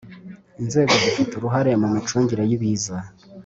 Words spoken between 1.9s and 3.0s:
micungire yibiza